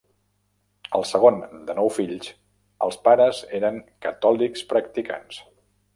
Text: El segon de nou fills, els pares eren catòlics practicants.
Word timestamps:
El 0.99 1.05
segon 1.09 1.35
de 1.67 1.75
nou 1.81 1.91
fills, 1.97 2.31
els 2.87 2.99
pares 3.09 3.43
eren 3.61 3.81
catòlics 4.07 4.65
practicants. 4.73 5.43